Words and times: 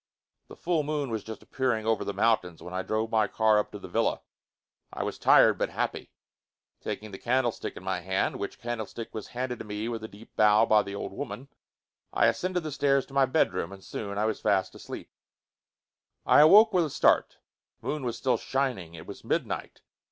The 0.47 0.55
full 0.55 0.81
moon 0.81 1.11
was 1.11 1.23
just 1.23 1.43
appearing 1.43 1.85
over 1.85 2.03
the 2.03 2.11
mountains 2.11 2.59
when 2.63 2.73
I 2.73 2.81
drove 2.81 3.11
my 3.11 3.27
car 3.27 3.59
up 3.59 3.69
to 3.71 3.77
the 3.77 3.87
villa. 3.87 4.21
I 4.91 5.03
was 5.03 5.19
tired, 5.19 5.59
but 5.59 5.69
happy. 5.69 6.11
Taking 6.79 7.11
the 7.11 7.19
candlestick 7.19 7.77
in 7.77 7.83
my 7.83 7.99
hand, 7.99 8.37
which 8.37 8.57
candlestick 8.59 9.13
was 9.13 9.27
handed 9.27 9.59
to 9.59 9.63
me 9.65 9.87
with 9.89 10.03
a 10.03 10.07
deep 10.07 10.35
bow 10.35 10.65
by 10.65 10.81
the 10.81 10.95
old 10.95 11.11
woman, 11.13 11.49
I 12.13 12.25
ascended 12.25 12.61
the 12.63 12.71
stairs 12.71 13.05
to 13.05 13.13
my 13.13 13.27
bedroom. 13.27 13.71
And 13.71 13.83
soon 13.83 14.17
I 14.17 14.25
was 14.25 14.41
fast 14.41 14.73
asleep. 14.73 15.11
I 16.25 16.41
awoke 16.41 16.73
with 16.73 16.85
a 16.85 16.89
start. 16.89 17.37
The 17.81 17.89
moon 17.89 18.03
was 18.03 18.17
still 18.17 18.37
shining. 18.37 18.95
It 18.95 19.05
was 19.05 19.23
midnight. 19.23 19.81